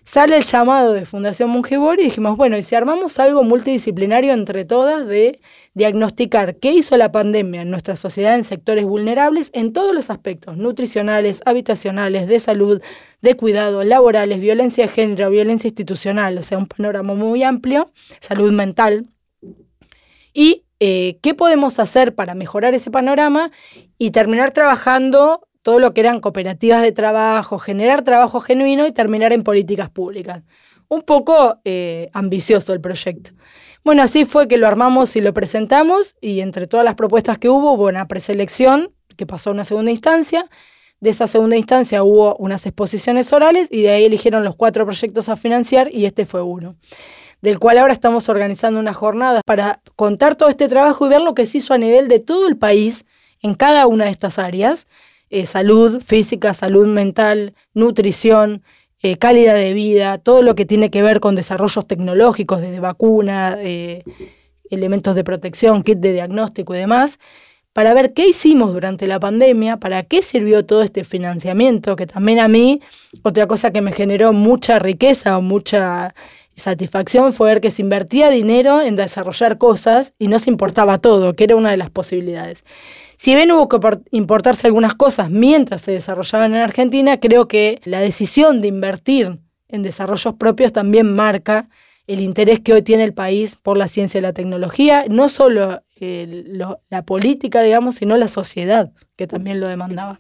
[0.04, 4.66] sale el llamado de Fundación Monjibor y dijimos, bueno, y si armamos algo multidisciplinario entre
[4.66, 5.40] todas de
[5.74, 10.58] diagnosticar qué hizo la pandemia en nuestra sociedad en sectores vulnerables en todos los aspectos,
[10.58, 12.82] nutricionales, habitacionales, de salud,
[13.22, 18.52] de cuidado, laborales, violencia de género, violencia institucional, o sea, un panorama muy amplio, salud
[18.52, 19.06] mental.
[20.34, 23.52] Y eh, qué podemos hacer para mejorar ese panorama
[23.98, 29.34] y terminar trabajando todo lo que eran cooperativas de trabajo, generar trabajo genuino y terminar
[29.34, 30.44] en políticas públicas.
[30.88, 33.32] Un poco eh, ambicioso el proyecto.
[33.84, 37.50] Bueno, así fue que lo armamos y lo presentamos y entre todas las propuestas que
[37.50, 40.50] hubo hubo una preselección que pasó a una segunda instancia.
[41.00, 45.30] De esa segunda instancia hubo unas exposiciones orales y de ahí eligieron los cuatro proyectos
[45.30, 46.76] a financiar y este fue uno
[47.42, 51.34] del cual ahora estamos organizando una jornada para contar todo este trabajo y ver lo
[51.34, 53.06] que se hizo a nivel de todo el país
[53.42, 54.88] en cada una de estas áreas
[55.32, 58.64] eh, salud física, salud mental, nutrición,
[59.02, 63.58] eh, calidad de vida, todo lo que tiene que ver con desarrollos tecnológicos, desde vacuna,
[63.60, 64.04] eh,
[64.70, 67.18] elementos de protección, kit de diagnóstico y demás,
[67.72, 72.40] para ver qué hicimos durante la pandemia, para qué sirvió todo este financiamiento, que también
[72.40, 72.82] a mí,
[73.24, 76.14] otra cosa que me generó mucha riqueza o mucha
[76.58, 81.34] satisfacción fue ver que se invertía dinero en desarrollar cosas y no se importaba todo,
[81.34, 82.66] que era una de las posibilidades.
[83.24, 83.78] Si bien hubo que
[84.10, 89.84] importarse algunas cosas mientras se desarrollaban en Argentina, creo que la decisión de invertir en
[89.84, 91.70] desarrollos propios también marca
[92.08, 95.84] el interés que hoy tiene el país por la ciencia y la tecnología, no solo
[96.00, 100.20] la política, digamos, sino la sociedad, que también lo demandaba.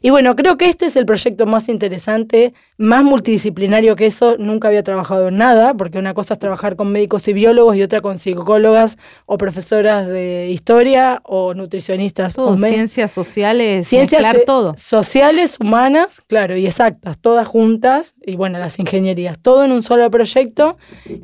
[0.00, 4.36] Y bueno, creo que este es el proyecto más interesante, más multidisciplinario que eso.
[4.38, 7.82] Nunca había trabajado en nada, porque una cosa es trabajar con médicos y biólogos y
[7.82, 8.96] otra con psicólogas
[9.26, 12.38] o profesoras de historia o nutricionistas.
[12.38, 14.74] o ciencias sociales, ciencias todo.
[14.76, 18.14] Sociales, humanas, claro, y exactas, todas juntas.
[18.24, 20.76] Y bueno, las ingenierías, todo en un solo proyecto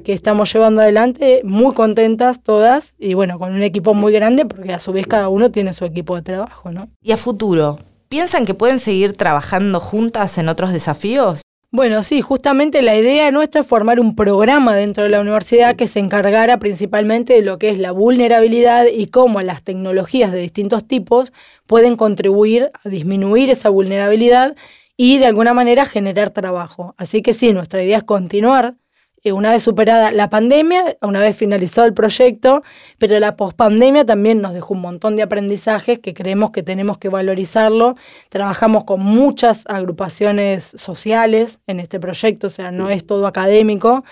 [0.02, 4.72] que estamos llevando adelante, muy contentas todas y bueno, con un equipo muy grande porque
[4.72, 6.88] a su vez cada uno tiene su equipo de trabajo, ¿no?
[7.06, 7.78] ¿Y a futuro?
[8.08, 11.42] ¿Piensan que pueden seguir trabajando juntas en otros desafíos?
[11.70, 15.86] Bueno, sí, justamente la idea nuestra es formar un programa dentro de la universidad que
[15.86, 20.88] se encargara principalmente de lo que es la vulnerabilidad y cómo las tecnologías de distintos
[20.88, 21.34] tipos
[21.66, 24.56] pueden contribuir a disminuir esa vulnerabilidad
[24.96, 26.94] y de alguna manera generar trabajo.
[26.96, 28.76] Así que sí, nuestra idea es continuar
[29.24, 32.62] eh, una vez superada la pandemia, una vez finalizado el proyecto,
[32.98, 37.08] pero la pospandemia también nos dejó un montón de aprendizajes que creemos que tenemos que
[37.08, 37.96] valorizarlo.
[38.28, 44.04] Trabajamos con muchas agrupaciones sociales en este proyecto, o sea, no es todo académico,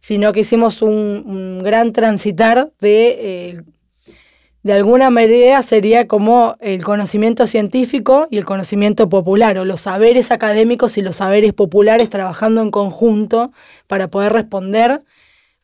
[0.00, 3.62] sino que hicimos un, gran transitar de eh,
[4.66, 10.32] de alguna manera sería como el conocimiento científico y el conocimiento popular, o los saberes
[10.32, 13.52] académicos y los saberes populares trabajando en conjunto
[13.86, 15.04] para poder responder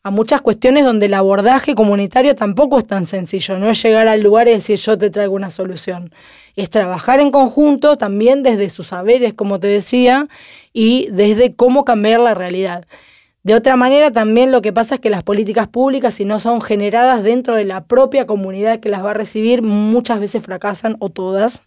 [0.03, 4.21] a muchas cuestiones donde el abordaje comunitario tampoco es tan sencillo, no es llegar al
[4.21, 6.13] lugar y decir yo te traigo una solución,
[6.55, 10.29] es trabajar en conjunto también desde sus saberes, como te decía,
[10.71, 12.85] y desde cómo cambiar la realidad.
[13.43, 16.61] De otra manera, también lo que pasa es que las políticas públicas, si no son
[16.61, 21.09] generadas dentro de la propia comunidad que las va a recibir, muchas veces fracasan o
[21.09, 21.61] todas.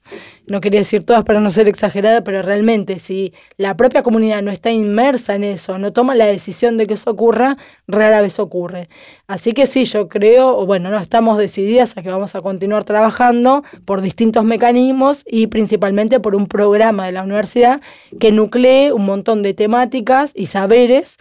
[0.46, 4.50] No quería decir todas para no ser exagerada, pero realmente si la propia comunidad no
[4.50, 8.88] está inmersa en eso, no toma la decisión de que eso ocurra, rara vez ocurre.
[9.26, 12.84] Así que sí, yo creo, o bueno, no estamos decididas a que vamos a continuar
[12.84, 17.82] trabajando por distintos mecanismos y principalmente por un programa de la universidad
[18.18, 21.18] que nuclee un montón de temáticas y saberes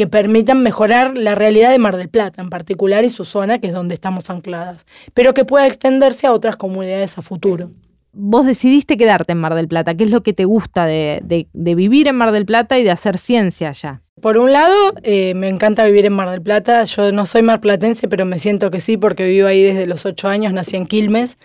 [0.00, 3.66] que permitan mejorar la realidad de Mar del Plata en particular y su zona, que
[3.66, 7.70] es donde estamos ancladas, pero que pueda extenderse a otras comunidades a futuro.
[8.14, 9.94] Vos decidiste quedarte en Mar del Plata.
[9.94, 13.18] ¿Qué es lo que te gusta de, vivir en Mar del Plata y de hacer
[13.18, 14.00] ciencia allá?
[14.22, 16.82] Por un lado, eh, me encanta vivir en Mar del Plata.
[16.84, 20.28] Yo no soy marplatense, pero me siento que sí, porque vivo ahí desde los ocho
[20.28, 21.36] años, nací en Quilmes.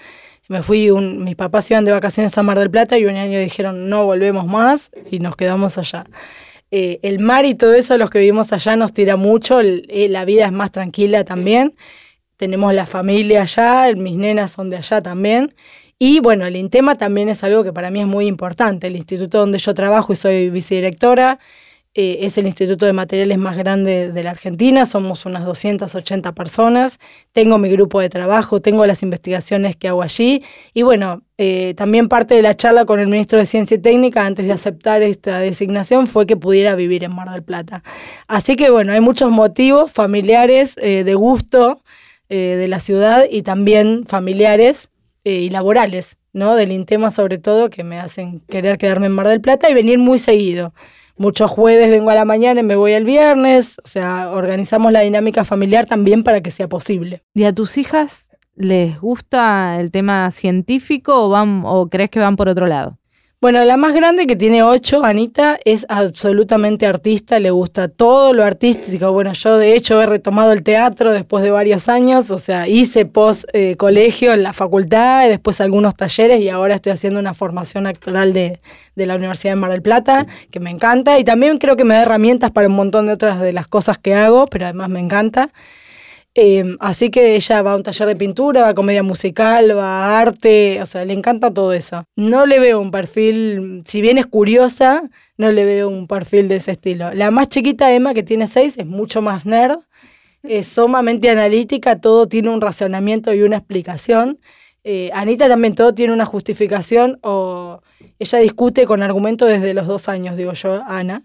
[0.48, 3.38] Me fui, un, mis papás iban de vacaciones a Mar del Plata y un año
[3.38, 6.06] dijeron no volvemos más y nos quedamos allá.
[6.78, 10.26] Eh, el mar y todo eso, los que vivimos allá, nos tira mucho, eh, la
[10.26, 11.74] vida es más tranquila también.
[12.36, 15.56] Tenemos la familia allá, mis nenas son de allá también.
[15.98, 18.88] Y bueno, el INTEMA también es algo que para mí es muy importante.
[18.88, 21.40] El instituto donde yo trabajo y soy vicedirectora
[21.98, 27.00] eh, es el instituto de materiales más grande de la Argentina, somos unas 280 personas,
[27.32, 32.10] tengo mi grupo de trabajo, tengo las investigaciones que hago allí y bueno, eh, también
[32.10, 35.40] parte de la charla con el ministro de Ciencia y Técnica antes de aceptar esta
[35.40, 37.82] designación fue que pudiera vivir en Mar del Plata.
[38.28, 41.82] Así que bueno, hay muchos motivos familiares eh, de gusto
[42.28, 44.90] de la ciudad y también familiares
[45.24, 46.56] y laborales, ¿no?
[46.56, 50.00] Del INTEMA sobre todo, que me hacen querer quedarme en Mar del Plata y venir
[50.00, 50.74] muy seguido
[51.18, 53.78] muchos jueves vengo a la mañana y me voy el viernes.
[53.84, 57.24] O sea, organizamos la dinámica familiar también para que sea posible.
[57.34, 62.36] ¿Y a tus hijas les gusta el tema científico o, van, o crees que van
[62.36, 62.98] por otro lado?
[63.46, 68.44] Bueno, la más grande que tiene ocho, Anita, es absolutamente artista, le gusta todo lo
[68.44, 69.12] artístico.
[69.12, 73.06] Bueno, yo de hecho he retomado el teatro después de varios años, o sea, hice
[73.06, 77.36] post eh, colegio en la facultad, y después algunos talleres y ahora estoy haciendo una
[77.36, 78.62] formación actoral de,
[78.96, 81.94] de la Universidad de Mar del Plata, que me encanta y también creo que me
[81.94, 85.00] da herramientas para un montón de otras de las cosas que hago, pero además me
[85.00, 85.52] encanta.
[86.38, 90.06] Em, así que ella va a un taller de pintura, va a comedia musical, va
[90.06, 92.04] a arte, o sea, le encanta todo eso.
[92.18, 95.04] No le veo un perfil, si bien es curiosa,
[95.38, 97.14] no le veo un perfil de ese estilo.
[97.14, 99.80] La más chiquita, Emma, que tiene seis, es mucho más nerd,
[100.44, 104.38] es sumamente analítica, todo tiene un razonamiento y una explicación.
[104.84, 107.82] Eh, Anita también todo tiene una justificación o
[108.20, 111.24] ella discute con argumento desde los dos años, digo yo, Ana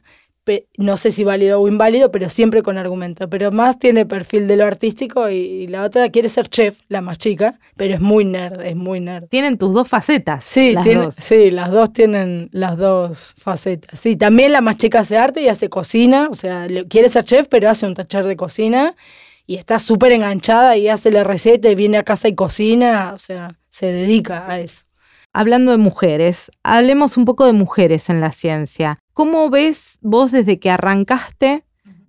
[0.79, 3.29] no sé si válido o inválido, pero siempre con argumento.
[3.29, 7.19] Pero más tiene perfil de lo artístico y, la otra quiere ser chef, la más
[7.19, 9.29] chica, pero es muy nerd, es muy nerd.
[9.29, 10.45] Tienen tus dos facetas.
[10.45, 11.15] Sí, las dos.
[11.19, 14.01] sí, las dos tienen las dos facetas.
[14.01, 17.47] Sí, también la más chica hace arte y hace cocina, o sea, quiere ser chef,
[17.49, 18.95] pero hace un taller de cocina
[19.47, 23.19] y está súper enganchada y hace la receta y viene a casa y cocina, o
[23.19, 24.85] sea, se dedica a eso.
[25.33, 28.99] Hablando de mujeres, hablemos un poco de mujeres en la ciencia.
[29.21, 31.65] ¿Cómo ves vos desde que arrancaste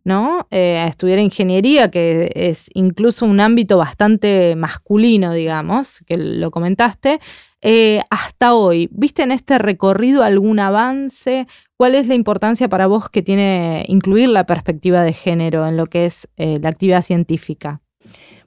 [0.05, 0.47] ¿no?
[0.49, 7.19] Eh, a estudiar ingeniería, que es incluso un ámbito bastante masculino, digamos, que lo comentaste,
[7.61, 11.47] eh, hasta hoy, ¿viste en este recorrido algún avance?
[11.75, 15.87] ¿Cuál es la importancia para vos que tiene incluir la perspectiva de género en lo
[15.87, 17.81] que es eh, la actividad científica?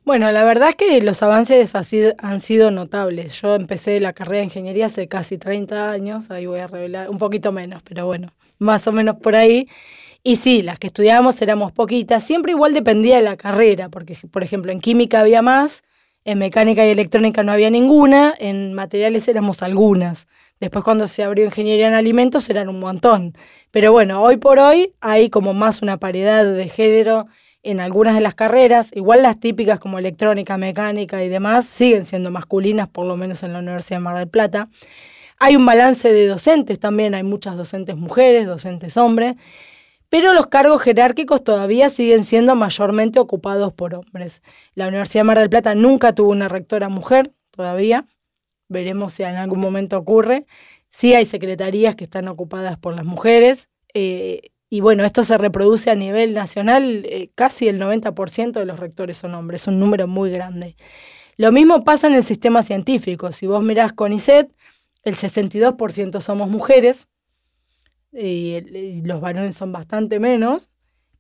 [0.07, 3.43] Bueno, la verdad es que los avances han sido notables.
[3.43, 7.19] Yo empecé la carrera de ingeniería hace casi 30 años, ahí voy a revelar un
[7.19, 9.69] poquito menos, pero bueno, más o menos por ahí.
[10.23, 14.43] Y sí, las que estudiábamos éramos poquitas, siempre igual dependía de la carrera, porque por
[14.43, 15.83] ejemplo en química había más,
[16.25, 20.27] en mecánica y electrónica no había ninguna, en materiales éramos algunas.
[20.61, 23.37] Después cuando se abrió ingeniería en alimentos eran un montón.
[23.71, 27.27] Pero bueno, hoy por hoy hay como más una paridad de género
[27.63, 32.31] en algunas de las carreras, igual las típicas como electrónica, mecánica y demás, siguen siendo
[32.31, 34.69] masculinas, por lo menos en la Universidad de Mar del Plata.
[35.45, 39.35] Hay un balance de docentes también, hay muchas docentes mujeres, docentes hombres,
[40.09, 44.43] pero los cargos jerárquicos todavía siguen siendo mayormente ocupados por hombres.
[44.75, 48.07] La Universidad de Mar del Plata nunca tuvo una rectora mujer, todavía.
[48.71, 50.47] Veremos si en algún momento ocurre.
[50.89, 53.69] Sí hay secretarías que están ocupadas por las mujeres.
[53.93, 58.81] Eh, y bueno, esto se reproduce a nivel nacional, eh, casi el 90% de los
[58.81, 60.75] rectores son hombres, es un número muy grande.
[61.37, 63.31] Lo mismo pasa en el sistema científico.
[63.33, 64.51] Si vos mirás CONICET,
[65.05, 67.09] el 62% somos mujeres
[68.13, 70.71] y, los varones son bastante menos,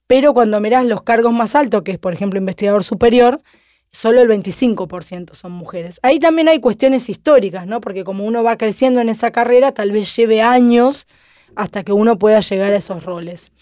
[0.07, 3.41] pero cuando mirás los cargos más altos, que es por ejemplo investigador superior,
[3.91, 6.01] solo el 25% son mujeres.
[6.03, 7.81] Ahí también hay cuestiones históricas, ¿no?
[7.81, 11.07] Porque como uno va creciendo en esa carrera, tal vez lleve años
[11.55, 13.53] hasta que uno pueda llegar a esos roles.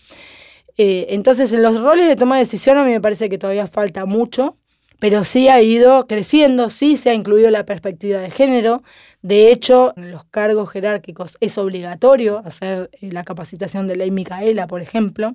[0.78, 3.66] Eh, entonces, en los roles de toma de decisión a mí me parece que todavía
[3.66, 4.56] falta mucho,
[4.98, 8.82] pero sí ha ido creciendo, sí se ha incluido la perspectiva de género.
[9.22, 14.66] De hecho, en los cargos jerárquicos es obligatorio hacer eh, la capacitación de ley Micaela,
[14.66, 15.34] por ejemplo.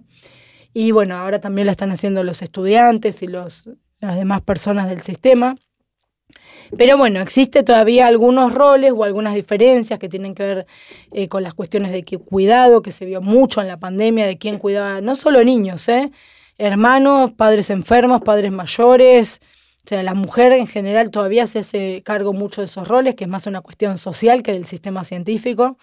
[0.73, 3.69] Y bueno, ahora también la están haciendo los estudiantes y los,
[3.99, 5.55] las demás personas del sistema.
[6.77, 10.67] Pero bueno, existe todavía algunos roles o algunas diferencias que tienen que ver
[11.13, 14.57] eh, con las cuestiones de cuidado, que se vio mucho en la pandemia, de quién
[14.57, 16.11] cuidaba, no solo niños, ¿eh?
[16.57, 19.39] hermanos, padres enfermos, padres mayores.
[19.87, 23.23] O sea, la mujer en general todavía se hace cargo mucho de esos roles, que
[23.23, 25.77] es más una cuestión social que del sistema científico.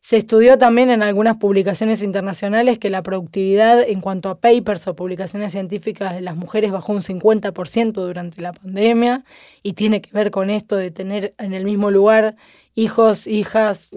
[0.00, 4.94] Se estudió también en algunas publicaciones internacionales que la productividad en cuanto a papers o
[4.94, 9.24] publicaciones científicas de las mujeres bajó un 50% durante la pandemia
[9.62, 12.36] y tiene que ver con esto de tener en el mismo lugar
[12.74, 13.88] hijos, hijas,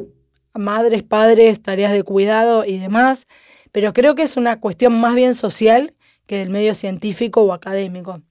[0.53, 3.27] madres, padres, tareas de cuidado y demás.
[3.73, 5.93] Pero creo que es una cuestión más bien social
[6.25, 8.21] que del medio científico o académico.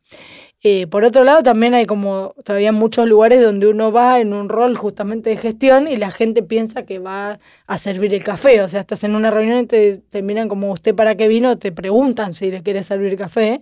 [0.66, 4.48] Eh, por otro lado, también hay como todavía muchos lugares donde uno va en un
[4.48, 8.62] rol justamente de gestión y la gente piensa que va a servir el café.
[8.62, 11.70] O sea, estás en una reunión y te, miran como usted para qué vino, te
[11.70, 13.60] preguntan si le quiere servir café.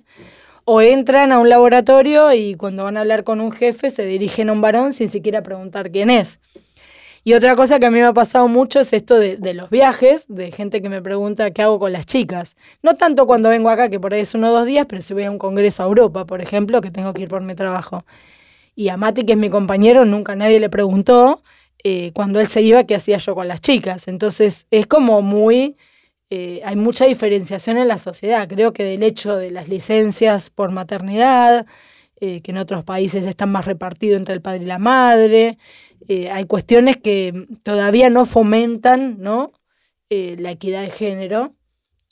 [0.64, 4.48] O entran a un laboratorio y cuando van a hablar con un jefe se dirigen
[4.48, 6.38] a un varón sin siquiera preguntar quién es.
[7.24, 10.24] Y otra cosa que a mí me ha pasado mucho es esto de, los viajes,
[10.28, 12.56] de gente que me pregunta qué hago con las chicas.
[12.82, 15.14] No tanto cuando vengo acá, que por ahí es uno o dos días, pero si
[15.14, 18.04] voy a un congreso a Europa, por ejemplo, que tengo que ir por mi trabajo.
[18.74, 21.42] Y a Mati, que es mi compañero, nunca nadie le preguntó
[21.84, 24.08] eh, cuando él se iba qué hacía yo con las chicas.
[24.08, 25.76] Entonces es como muy...
[26.30, 28.48] Eh, hay mucha diferenciación en la sociedad.
[28.48, 31.66] Creo que del hecho de las licencias por maternidad,
[32.24, 35.58] eh, que en otros países están más repartidos entre el padre y la madre,
[36.12, 39.52] eh, hay cuestiones que todavía no fomentan ¿no?
[40.10, 41.54] Eh, la equidad de género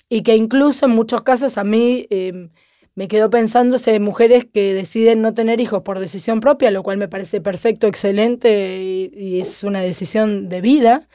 [0.09, 2.49] y que incluso en muchos casos a mí eh,
[2.95, 6.83] me quedo pensando si hay mujeres que deciden no tener hijos por decisión propia, lo
[6.83, 11.07] cual me parece perfecto, excelente y, y es una decisión de vida,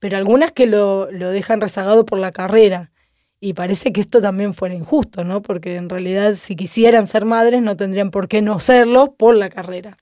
[0.00, 2.90] pero algunas que lo, lo dejan rezagado por la carrera.
[3.38, 5.40] Y parece que esto también fuera injusto, ¿no?
[5.40, 9.50] Porque en realidad si quisieran ser madres no tendrían por qué no serlo por la
[9.50, 9.98] carrera.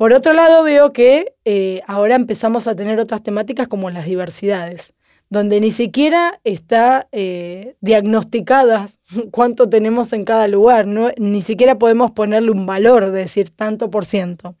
[0.00, 4.94] Por otro lado, veo que eh, ahora empezamos a tener otras temáticas como las diversidades,
[5.28, 8.98] donde ni siquiera está eh, diagnosticadas
[9.30, 11.10] cuánto tenemos en cada lugar, ¿no?
[11.18, 14.54] ni siquiera podemos ponerle un valor de decir tanto por ciento.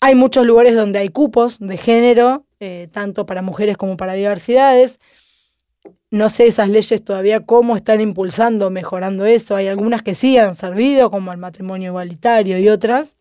[0.00, 5.00] Hay muchos lugares donde hay cupos de género, eh, tanto para mujeres como para diversidades.
[6.10, 9.56] No sé esas leyes todavía cómo están impulsando, mejorando eso.
[9.56, 13.16] Hay algunas que sí han servido, como el matrimonio igualitario y otras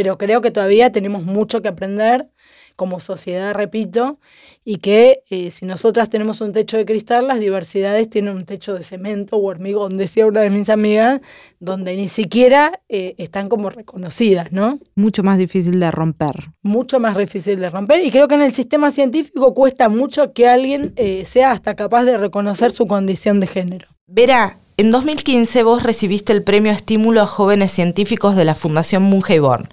[0.00, 2.26] pero creo que todavía tenemos mucho que aprender
[2.74, 4.18] como sociedad, repito,
[4.64, 8.72] y que eh, si nosotras tenemos un techo de cristal, las diversidades tienen un techo
[8.72, 11.20] de cemento o hormigón, decía una de mis amigas,
[11.58, 14.78] donde ni siquiera eh, están como reconocidas, ¿no?
[14.94, 16.48] Mucho más difícil de romper.
[16.62, 20.48] Mucho más difícil de romper, y creo que en el sistema científico cuesta mucho que
[20.48, 23.88] alguien eh, sea hasta capaz de reconocer su condición de género.
[24.06, 29.68] Verá, en 2015 vos recibiste el premio Estímulo a Jóvenes Científicos de la Fundación Born.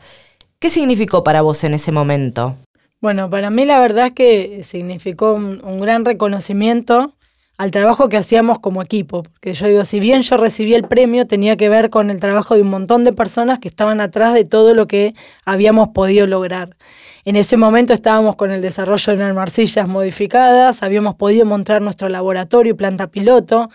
[0.60, 2.58] ¿Qué significó para vos en ese momento?
[3.00, 7.14] Bueno, para mí la verdad es que significó un, gran reconocimiento
[7.58, 11.26] al trabajo que hacíamos como equipo, porque yo digo, si bien yo recibí el premio,
[11.26, 14.44] tenía que ver con el trabajo de un montón de personas que estaban atrás de
[14.44, 15.14] todo lo que
[15.46, 16.76] habíamos podido lograr.
[17.24, 22.72] En ese momento estábamos con el desarrollo de narmarcillas modificadas, habíamos podido montar nuestro laboratorio
[22.72, 23.70] y planta piloto,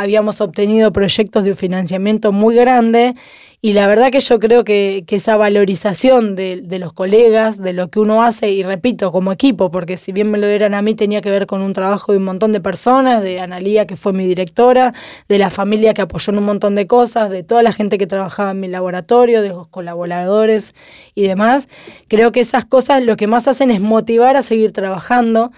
[0.00, 3.14] habíamos obtenido proyectos de financiamiento muy grande
[3.60, 7.72] y la verdad que yo creo que, que esa valorización de, de, los colegas, de
[7.72, 10.82] lo que uno hace, y repito, como equipo, porque si bien me lo dieran a
[10.82, 13.96] mí, tenía que ver con un trabajo de un montón de personas, de Analía, que
[13.96, 14.94] fue mi directora,
[15.28, 18.06] de la familia que apoyó en un montón de cosas, de toda la gente que
[18.06, 20.72] trabajaba en mi laboratorio, de los colaboradores
[21.16, 21.68] y demás.
[22.06, 25.50] Creo que esas cosas lo que más hacen es motivar a seguir trabajando.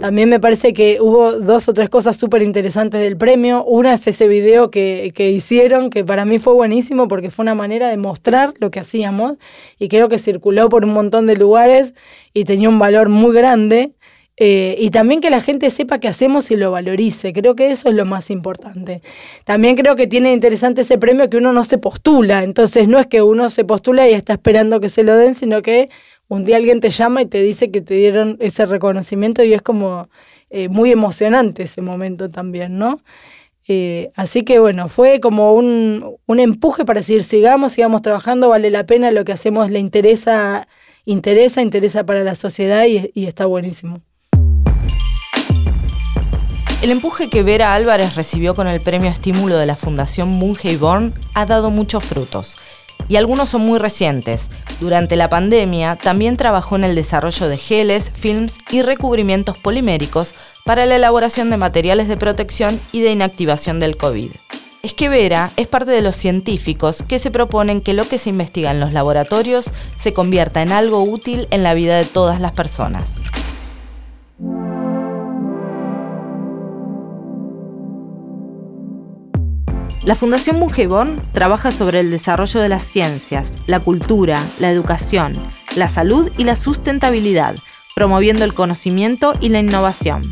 [0.00, 3.64] También me parece que hubo dos o tres cosas súper interesantes del premio.
[3.64, 7.47] Una es ese video que, que hicieron, que para mí fue buenísimo porque fue una
[7.54, 9.38] manera de mostrar lo que hacíamos
[9.78, 11.94] y creo que circuló por un montón de lugares
[12.32, 13.92] y tenía un valor muy grande.
[14.40, 17.32] Eh, y también que la gente sepa qué hacemos y lo valorice.
[17.32, 19.02] Creo que eso es lo más importante.
[19.44, 22.44] También creo que tiene interesante ese premio que uno no se postula.
[22.44, 25.60] Entonces no es que uno se postula y está esperando que se lo den, sino
[25.60, 25.90] que
[26.28, 29.62] un día alguien te llama y te dice que te dieron ese reconocimiento y es
[29.62, 30.08] como
[30.50, 33.00] eh, muy emocionante ese momento también, ¿no?
[33.70, 38.70] Eh, así que bueno, fue como un, un, empuje para decir, sigamos, sigamos trabajando, vale
[38.70, 40.66] la pena, lo que hacemos le interesa,
[41.04, 44.00] interesa, interesa para la sociedad y, y está buenísimo.
[46.80, 50.40] El empuje que Vera Álvarez recibió con el premio estímulo de la Fundación
[50.80, 52.56] Born ha dado muchos frutos.
[53.08, 54.48] Y algunos son muy recientes.
[54.80, 60.34] Durante la pandemia también trabajó en el desarrollo de geles, films y recubrimientos poliméricos
[60.68, 64.30] para la elaboración de materiales de protección y de inactivación del COVID.
[64.82, 68.28] Es que Vera es parte de los científicos que se proponen que lo que se
[68.28, 72.52] investiga en los laboratorios se convierta en algo útil en la vida de todas las
[72.52, 73.10] personas.
[80.04, 85.34] La Fundación Bungebón trabaja sobre el desarrollo de las ciencias, la cultura, la educación,
[85.76, 87.54] la salud y la sustentabilidad,
[87.94, 90.30] promoviendo el conocimiento y la innovación.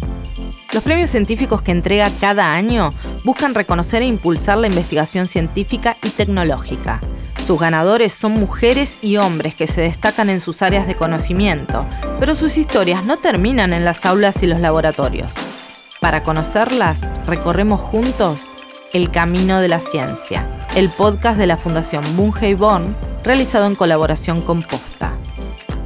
[0.76, 2.92] Los premios científicos que entrega cada año
[3.24, 7.00] buscan reconocer e impulsar la investigación científica y tecnológica.
[7.46, 11.86] Sus ganadores son mujeres y hombres que se destacan en sus áreas de conocimiento,
[12.20, 15.32] pero sus historias no terminan en las aulas y los laboratorios.
[15.98, 18.42] Para conocerlas, recorremos juntos
[18.92, 20.46] el camino de la ciencia.
[20.74, 25.14] el podcast de la Fundación Born, realizado en colaboración con Posta.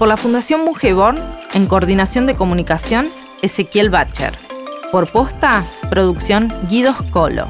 [0.00, 1.16] Por la Fundación Born,
[1.54, 3.08] en coordinación de comunicación,
[3.40, 4.49] Ezequiel Bacher.
[4.90, 7.46] Por Posta, producción Guidos Colo.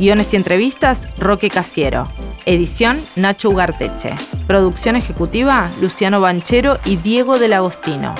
[0.00, 2.08] Guiones y entrevistas, Roque Casiero.
[2.46, 4.12] Edición, Nacho Ugarteche.
[4.48, 8.16] Producción ejecutiva, Luciano Banchero y Diego del Agostino.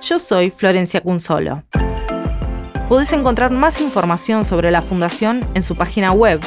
[0.00, 1.62] Yo soy Florencia Cunzolo.
[2.88, 6.40] Podés encontrar más información sobre la Fundación en su página web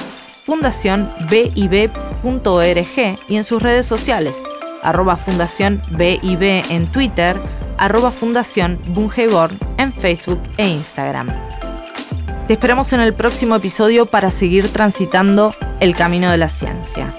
[0.45, 4.35] fundacionbib.org y en sus redes sociales,
[4.81, 7.35] arroba Fundación BIB en Twitter,
[7.79, 8.77] arroba Fundación
[9.77, 11.27] en Facebook e Instagram.
[12.47, 17.13] Te esperamos en el próximo episodio para seguir transitando el camino de la ciencia.